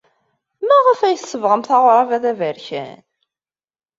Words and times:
Maɣef 0.67 0.99
ay 1.01 1.17
tsebɣemt 1.17 1.69
aɣrab-a 1.77 2.17
d 2.23 2.25
aberkan? 2.31 2.99